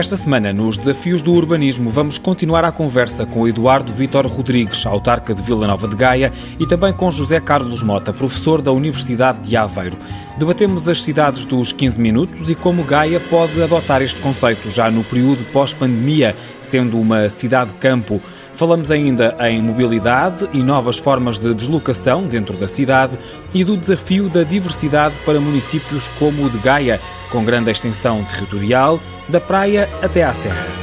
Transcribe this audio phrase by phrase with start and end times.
[0.00, 5.34] Esta semana, nos Desafios do Urbanismo, vamos continuar a conversa com Eduardo Vítor Rodrigues, autarca
[5.34, 9.58] de Vila Nova de Gaia, e também com José Carlos Mota, professor da Universidade de
[9.58, 9.98] Aveiro.
[10.38, 15.04] Debatemos as cidades dos 15 minutos e como Gaia pode adotar este conceito já no
[15.04, 18.22] período pós-pandemia, sendo uma cidade-campo.
[18.54, 23.18] Falamos ainda em mobilidade e novas formas de deslocação dentro da cidade
[23.52, 26.98] e do desafio da diversidade para municípios como o de Gaia,
[27.30, 30.80] com grande extensão territorial, da praia até à serra.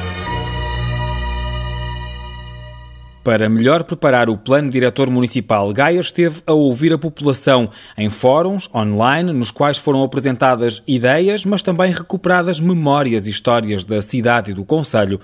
[3.27, 8.69] Para melhor preparar o plano diretor municipal, Gaia esteve a ouvir a população em fóruns
[8.73, 14.53] online, nos quais foram apresentadas ideias, mas também recuperadas memórias e histórias da cidade e
[14.53, 15.19] do Conselho.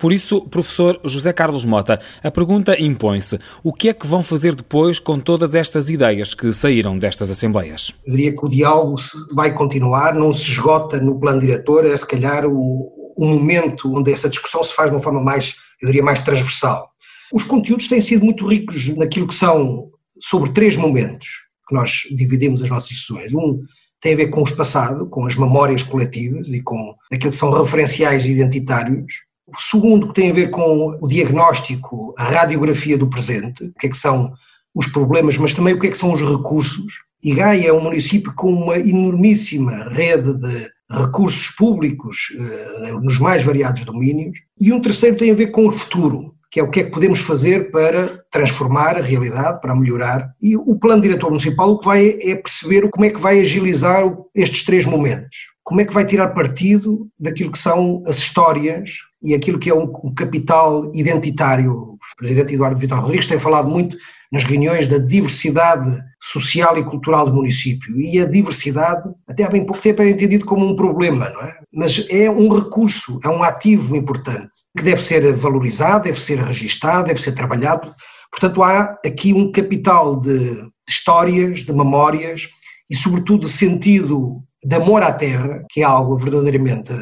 [0.00, 4.54] Por isso, professor José Carlos Mota, a pergunta impõe-se: o que é que vão fazer
[4.54, 7.92] depois com todas estas ideias que saíram destas assembleias?
[8.06, 8.96] Eu diria que o diálogo
[9.32, 14.10] vai continuar, não se esgota no plano diretor, é se calhar o, o momento onde
[14.10, 16.88] essa discussão se faz de uma forma mais, eu diria, mais transversal.
[17.32, 21.28] Os conteúdos têm sido muito ricos naquilo que são sobre três momentos
[21.68, 23.34] que nós dividimos as nossas sessões.
[23.34, 23.60] Um
[24.00, 27.50] tem a ver com o passado, com as memórias coletivas e com aquilo que são
[27.50, 29.14] referenciais identitários.
[29.56, 33.86] O segundo, que tem a ver com o diagnóstico, a radiografia do presente, o que
[33.86, 34.32] é que são
[34.74, 36.92] os problemas, mas também o que é que são os recursos.
[37.22, 43.42] E Gaia é um município com uma enormíssima rede de recursos públicos eh, nos mais
[43.42, 44.38] variados domínios.
[44.60, 46.90] E um terceiro tem a ver com o futuro, que é o que é que
[46.90, 50.32] podemos fazer para transformar a realidade, para melhorar.
[50.40, 54.04] E o plano diretor municipal o que vai é perceber como é que vai agilizar
[54.34, 55.50] estes três momentos.
[55.62, 58.90] Como é que vai tirar partido daquilo que são as histórias
[59.22, 61.72] e aquilo que é um, capital identitário.
[61.72, 63.96] O presidente Eduardo Vitor Rodrigues tem falado muito
[64.32, 67.98] nas reuniões da diversidade social e cultural do município.
[67.98, 71.54] E a diversidade, até há bem pouco tempo, era entendido como um problema, não é?
[71.72, 77.08] Mas é um recurso, é um ativo importante, que deve ser valorizado, deve ser registado,
[77.08, 77.94] deve ser trabalhado.
[78.30, 82.48] Portanto, há aqui um capital de histórias, de memórias
[82.88, 86.92] e, sobretudo, de sentido de amor à terra, que é algo verdadeiramente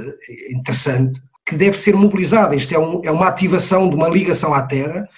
[0.50, 2.54] interessante, que deve ser mobilizada.
[2.54, 5.08] Isto é, um, é uma ativação de uma ligação à terra,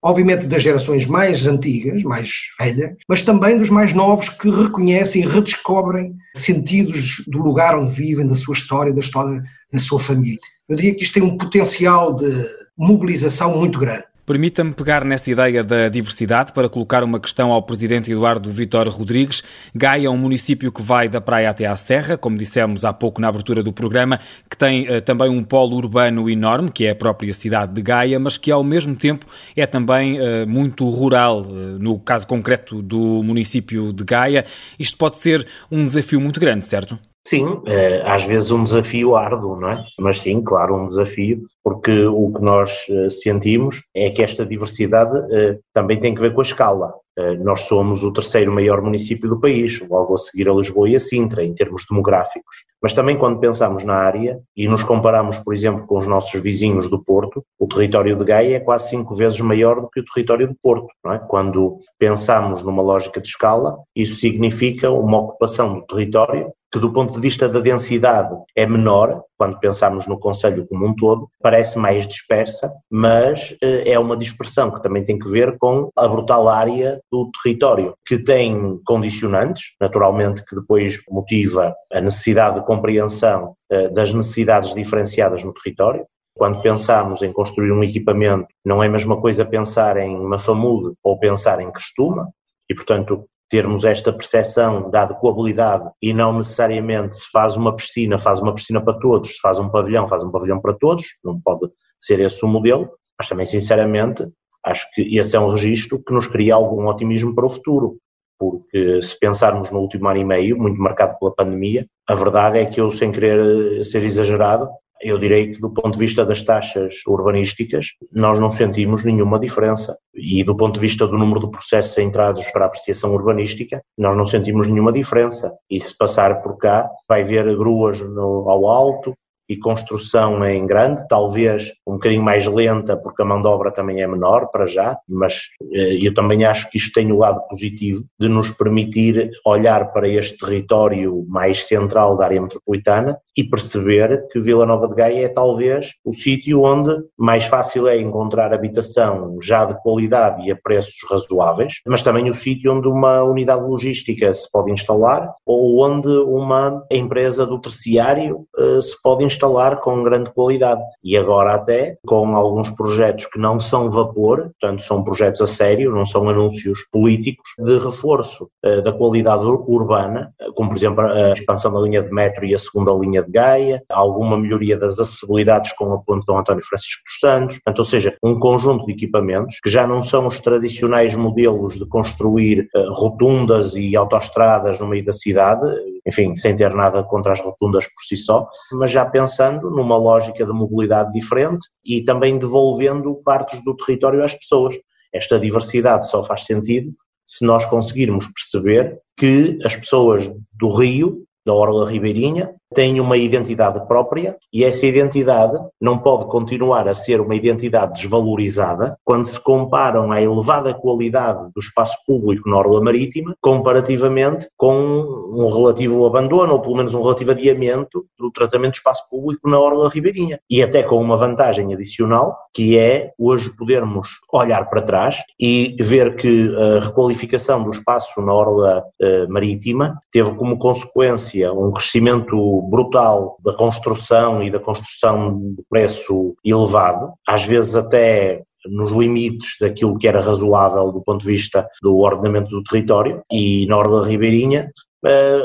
[0.00, 5.26] obviamente das gerações mais antigas, mais velhas, mas também dos mais novos que reconhecem e
[5.26, 9.42] redescobrem sentidos do lugar onde vivem, da sua história, da história
[9.72, 10.38] da sua família.
[10.68, 12.30] Eu diria que isto tem um potencial de
[12.78, 14.04] mobilização muito grande.
[14.30, 19.42] Permita-me pegar nessa ideia da diversidade para colocar uma questão ao presidente Eduardo Vitor Rodrigues.
[19.74, 23.20] Gaia é um município que vai da praia até à serra, como dissemos há pouco
[23.20, 26.94] na abertura do programa, que tem uh, também um polo urbano enorme, que é a
[26.94, 29.26] própria cidade de Gaia, mas que ao mesmo tempo
[29.56, 34.44] é também uh, muito rural, uh, no caso concreto do município de Gaia.
[34.78, 36.96] Isto pode ser um desafio muito grande, certo?
[37.26, 37.62] Sim,
[38.04, 39.84] às vezes um desafio árduo, não é?
[39.98, 45.16] Mas sim, claro, um desafio, porque o que nós eh, sentimos é que esta diversidade
[45.32, 46.94] eh, também tem que ver com a escala.
[47.18, 50.96] Eh, nós somos o terceiro maior município do país, logo a seguir a Lisboa e
[50.96, 52.64] a Sintra, em termos demográficos.
[52.82, 56.88] Mas também quando pensamos na área e nos comparamos, por exemplo, com os nossos vizinhos
[56.88, 60.48] do Porto, o território de Gaia é quase cinco vezes maior do que o território
[60.48, 60.88] do Porto.
[61.08, 61.18] É?
[61.18, 67.12] Quando pensamos numa lógica de escala, isso significa uma ocupação do território que do ponto
[67.12, 72.06] de vista da densidade é menor, quando pensamos no Conselho como um todo, parece mais
[72.06, 77.00] dispersa, mas eh, é uma dispersão que também tem que ver com a brutal área
[77.10, 84.12] do território, que tem condicionantes, naturalmente que depois motiva a necessidade de compreensão eh, das
[84.12, 89.42] necessidades diferenciadas no território, quando pensamos em construir um equipamento, não é a mesma coisa
[89.42, 92.28] pensar em uma FAMUD ou pensar em Crestuma,
[92.68, 98.38] e portanto termos esta percepção da adequabilidade e não necessariamente se faz uma piscina, faz
[98.38, 101.68] uma piscina para todos, se faz um pavilhão, faz um pavilhão para todos, não pode
[101.98, 102.88] ser esse o modelo,
[103.18, 104.26] mas também sinceramente
[104.64, 107.98] acho que esse é um registro que nos cria algum otimismo para o futuro,
[108.38, 112.66] porque se pensarmos no último ano e meio, muito marcado pela pandemia, a verdade é
[112.66, 114.68] que eu, sem querer ser exagerado,
[115.00, 119.96] eu direi que do ponto de vista das taxas urbanísticas, nós não sentimos nenhuma diferença.
[120.14, 124.24] E do ponto de vista do número de processos entrados para apreciação urbanística, nós não
[124.24, 125.52] sentimos nenhuma diferença.
[125.70, 129.14] E se passar por cá, vai ver gruas no, ao alto,
[129.50, 134.00] e construção em grande, talvez um bocadinho mais lenta, porque a mão de obra também
[134.00, 135.40] é menor para já, mas
[135.72, 140.08] eh, eu também acho que isto tem o lado positivo de nos permitir olhar para
[140.08, 145.28] este território mais central da área metropolitana e perceber que Vila Nova de Gaia é
[145.28, 150.94] talvez o sítio onde mais fácil é encontrar habitação já de qualidade e a preços
[151.10, 156.84] razoáveis, mas também o sítio onde uma unidade logística se pode instalar ou onde uma
[156.88, 159.39] empresa do terciário uh, se pode instalar
[159.80, 160.82] com grande qualidade.
[161.02, 165.92] E agora até com alguns projetos que não são vapor, portanto são projetos a sério,
[165.92, 171.72] não são anúncios políticos, de reforço uh, da qualidade urbana, como por exemplo a expansão
[171.72, 175.92] da linha de metro e a segunda linha de Gaia, alguma melhoria das acessibilidades com
[175.92, 179.70] a ponte Dom António Francisco dos Santos, portanto, ou seja, um conjunto de equipamentos que
[179.70, 185.12] já não são os tradicionais modelos de construir uh, rotundas e autoestradas no meio da
[185.12, 185.66] cidade,
[186.10, 190.44] enfim, sem ter nada contra as rotundas por si só, mas já pensando numa lógica
[190.44, 194.76] de mobilidade diferente e também devolvendo partes do território às pessoas.
[195.14, 196.92] Esta diversidade só faz sentido
[197.24, 203.84] se nós conseguirmos perceber que as pessoas do Rio, da Orla Ribeirinha, tem uma identidade
[203.86, 210.12] própria e essa identidade não pode continuar a ser uma identidade desvalorizada quando se comparam
[210.12, 216.60] a elevada qualidade do espaço público na Orla Marítima comparativamente com um relativo abandono ou
[216.60, 220.38] pelo menos um relativo adiamento do tratamento do espaço público na Orla Ribeirinha.
[220.48, 226.16] E até com uma vantagem adicional que é hoje podermos olhar para trás e ver
[226.16, 233.36] que a requalificação do espaço na Orla eh, Marítima teve como consequência um crescimento brutal
[233.44, 240.06] da construção e da construção de preço elevado, às vezes até nos limites daquilo que
[240.06, 244.70] era razoável do ponto de vista do ordenamento do território e na Orla Ribeirinha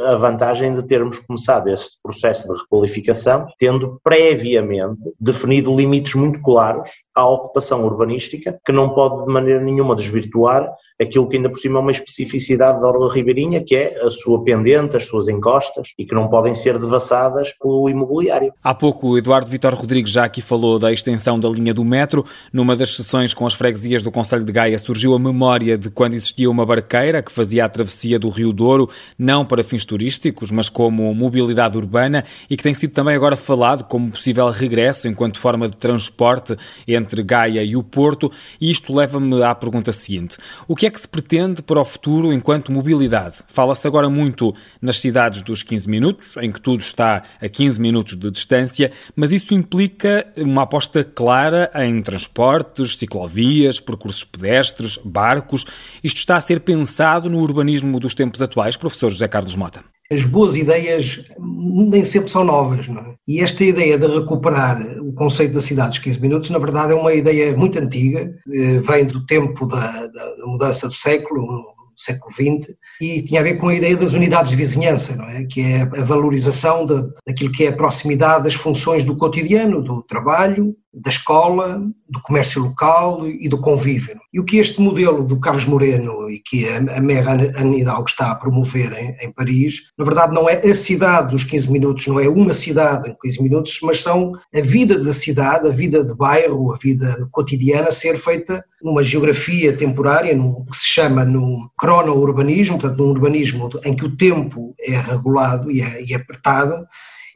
[0.07, 6.89] a vantagem de termos começado este processo de requalificação tendo previamente definido limites muito claros
[7.13, 10.69] à ocupação urbanística que não pode de maneira nenhuma desvirtuar
[11.01, 14.43] aquilo que ainda por cima é uma especificidade da Orla Ribeirinha, que é a sua
[14.43, 18.53] pendente, as suas encostas e que não podem ser devassadas pelo imobiliário.
[18.63, 22.25] Há pouco o Eduardo Vitor Rodrigues já aqui falou da extensão da linha do metro.
[22.51, 26.13] Numa das sessões com as freguesias do Conselho de Gaia surgiu a memória de quando
[26.13, 30.69] existia uma barqueira que fazia a travessia do Rio Douro, não para fins turísticos, mas
[30.69, 35.67] como mobilidade urbana e que tem sido também agora falado como possível regresso enquanto forma
[35.67, 36.55] de transporte
[36.87, 38.31] entre Gaia e o Porto.
[38.59, 40.37] E isto leva-me à pergunta seguinte:
[40.67, 43.37] o que é que se pretende para o futuro enquanto mobilidade?
[43.47, 48.17] Fala-se agora muito nas cidades dos 15 minutos, em que tudo está a 15 minutos
[48.17, 55.65] de distância, mas isso implica uma aposta clara em transportes, ciclovias, percursos pedestres, barcos.
[56.03, 60.23] Isto está a ser pensado no urbanismo dos tempos atuais, professor José Carlos Mota as
[60.23, 62.87] boas ideias nem sempre são novas.
[62.87, 63.15] É?
[63.27, 66.95] E esta ideia de recuperar o conceito da cidade dos 15 minutos, na verdade, é
[66.95, 71.65] uma ideia muito antiga, eh, vem do tempo da, da mudança do século,
[71.97, 75.43] século XX, e tinha a ver com a ideia das unidades de vizinhança, não é?
[75.45, 80.03] que é a valorização de, daquilo que é a proximidade das funções do cotidiano, do
[80.03, 84.17] trabalho, da escola, do comércio local e do convívio.
[84.33, 88.31] E o que este modelo do Carlos Moreno e que a Mera Anne Hidalgo está
[88.31, 92.19] a promover em, em, Paris, na verdade não é a cidade dos 15 minutos, não
[92.19, 96.13] é uma cidade em 15 minutos, mas são a vida da cidade, a vida de
[96.15, 102.79] bairro, a vida cotidiana ser feita numa geografia temporária, no que se chama no crono-urbanismo,
[102.79, 106.85] portanto num urbanismo em que o tempo é regulado e é, e é apertado,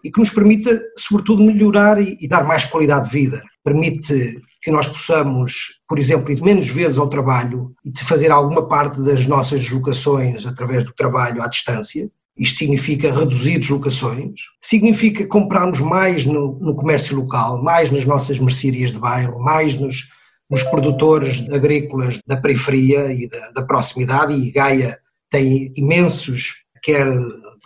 [0.04, 3.42] e que nos permita, sobretudo, melhorar e, e dar mais qualidade de vida.
[3.64, 8.68] Permite que nós possamos, por exemplo, ir menos vezes ao trabalho e de fazer alguma
[8.68, 12.10] parte das nossas deslocações através do trabalho à distância.
[12.38, 18.92] Isto significa reduzir deslocações, significa comprarmos mais no, no comércio local, mais nas nossas mercearias
[18.92, 20.08] de bairro, mais nos,
[20.50, 24.98] nos produtores agrícolas da periferia e da, da proximidade, e Gaia
[25.30, 27.08] tem imensos, quer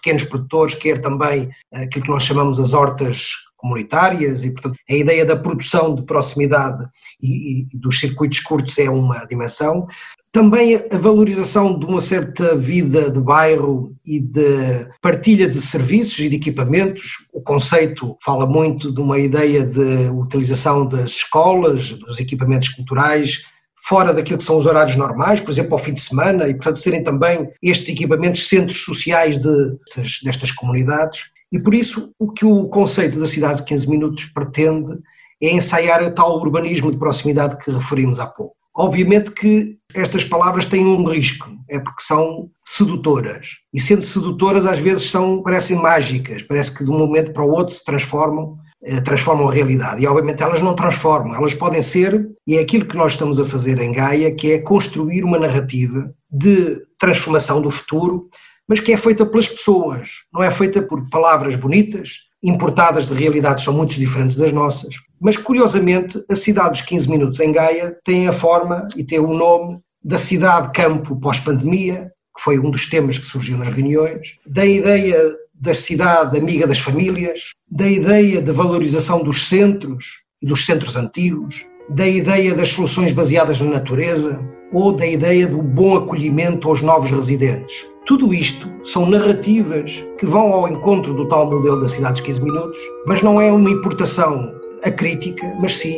[0.04, 3.32] pequenos produtores, quer também aquilo que nós chamamos as hortas
[3.64, 6.86] comunitárias e, portanto, a ideia da produção de proximidade
[7.22, 9.88] e, e, dos circuitos curtos é uma dimensão.
[10.34, 16.28] Também a valorização de uma certa vida de bairro e de partilha de serviços e
[16.28, 17.26] de equipamentos.
[17.32, 23.46] O conceito fala muito de uma ideia de utilização das escolas, dos equipamentos culturais,
[23.84, 26.80] fora daquilo que são os horários normais, por exemplo, ao fim de semana, e portanto
[26.80, 31.26] serem também estes equipamentos centros sociais de, destas, destas comunidades.
[31.52, 34.94] E por isso o que o conceito da cidade de 15 minutos pretende
[35.42, 38.56] é ensaiar o tal urbanismo de proximidade que referimos há pouco.
[38.76, 43.50] Obviamente que estas palavras têm um risco, é porque são sedutoras.
[43.72, 47.52] E sendo sedutoras, às vezes são, parecem mágicas, parece que de um momento para o
[47.52, 48.58] outro se transformam
[49.06, 50.02] transformam a realidade.
[50.02, 53.46] E obviamente elas não transformam, elas podem ser, e é aquilo que nós estamos a
[53.46, 58.28] fazer em Gaia, que é construir uma narrativa de transformação do futuro,
[58.68, 62.10] mas que é feita pelas pessoas, não é feita por palavras bonitas,
[62.44, 64.96] importadas de realidades são muito diferentes das nossas.
[65.20, 69.34] Mas curiosamente, a cidade dos 15 minutos em Gaia tem a forma e tem o
[69.34, 75.34] nome da cidade-campo pós-pandemia, que foi um dos temas que surgiu nas reuniões, da ideia
[75.64, 81.66] da cidade amiga das famílias, da ideia de valorização dos centros e dos centros antigos,
[81.92, 84.38] da ideia das soluções baseadas na natureza
[84.74, 87.86] ou da ideia do bom acolhimento aos novos residentes.
[88.06, 92.44] Tudo isto são narrativas que vão ao encontro do tal modelo da cidade dos 15
[92.44, 94.54] minutos, mas não é uma importação
[94.84, 95.98] acrítica, mas sim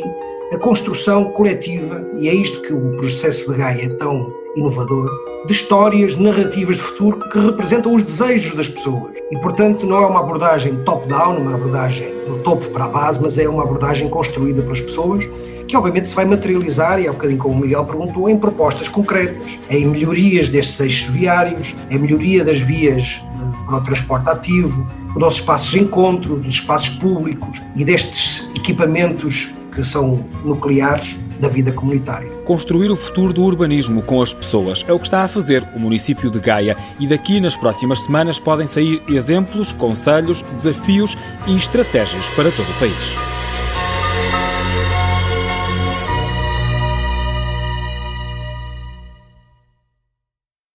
[0.52, 5.10] a construção coletiva, e é isto que o processo de Gaia é tão inovador,
[5.46, 9.12] de histórias, narrativas de futuro que representam os desejos das pessoas.
[9.30, 13.38] E, portanto, não é uma abordagem top-down, uma abordagem do topo para a base, mas
[13.38, 15.28] é uma abordagem construída pelas pessoas,
[15.68, 18.88] que obviamente se vai materializar, e há um bocadinho como o Miguel perguntou, em propostas
[18.88, 24.86] concretas, em melhorias destes eixos viários, em melhoria das vias eh, para o transporte ativo,
[25.18, 31.72] dos espaços de encontro, dos espaços públicos e destes equipamentos que são nucleares da vida
[31.72, 32.28] comunitária.
[32.44, 35.78] Construir o futuro do urbanismo com as pessoas é o que está a fazer o
[35.78, 41.16] município de Gaia e daqui nas próximas semanas podem sair exemplos, conselhos, desafios
[41.46, 43.35] e estratégias para todo o país.